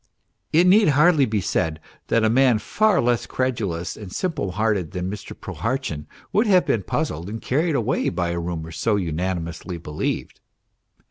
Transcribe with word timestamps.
It 0.51 0.65
need 0.65 0.87
hardly 0.87 1.27
be 1.27 1.41
said 1.41 1.79
that 2.07 2.23
a 2.23 2.27
man 2.27 2.57
far 2.57 2.99
less 2.99 3.27
credulous 3.27 3.95
and 3.95 4.11
simple 4.11 4.53
hearted 4.53 4.93
than 4.93 5.11
Mr. 5.11 5.39
Prohartchin 5.39 6.07
would 6.33 6.47
have 6.47 6.65
been 6.65 6.81
puzzled 6.81 7.29
and 7.29 7.39
carried 7.39 7.75
away 7.75 8.09
by 8.09 8.29
a 8.31 8.39
rumour 8.39 8.71
so 8.71 8.95
unanimously 8.95 9.77
believed. 9.77 10.39